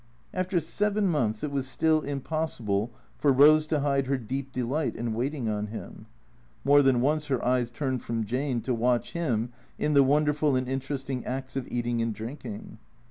After 0.33 0.59
seven 0.59 1.05
months 1.05 1.43
it 1.43 1.51
was 1.51 1.67
still 1.67 2.01
impossible 2.01 2.89
for 3.19 3.31
Eose 3.31 3.67
to 3.69 3.81
hide 3.81 4.07
her 4.07 4.17
deep 4.17 4.51
delight 4.51 4.95
in 4.95 5.13
waiting 5.13 5.47
on 5.47 5.67
him. 5.67 6.07
More 6.63 6.81
than 6.81 7.01
once 7.01 7.27
her 7.27 7.45
eyes 7.45 7.69
turned 7.69 8.01
from 8.01 8.25
Jane 8.25 8.61
to 8.61 8.73
watch 8.73 9.11
him 9.13 9.53
in 9.77 9.93
the 9.93 10.01
wonderful 10.01 10.55
and 10.55 10.67
interesting 10.67 11.23
acts 11.23 11.55
of 11.55 11.67
eating 11.71 12.01
and 12.01 12.15
drinking. 12.15 12.79